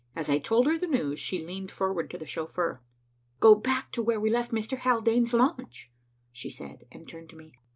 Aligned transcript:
As 0.15 0.31
I 0.31 0.39
told 0.39 0.65
her 0.65 0.79
the 0.79 0.87
news, 0.87 1.19
she 1.19 1.45
leaned 1.45 1.69
forward 1.69 2.09
to 2.09 2.17
the 2.17 2.25
chauffeur. 2.25 2.81
"Go 3.39 3.53
back 3.53 3.91
to 3.91 4.01
where 4.01 4.19
we 4.19 4.31
left 4.31 4.49
Mr. 4.49 4.79
Haldane's 4.79 5.31
launch," 5.31 5.91
she 6.31 6.49
said, 6.49 6.87
and 6.91 7.07
turned 7.07 7.29
to 7.29 7.35
me. 7.35 7.53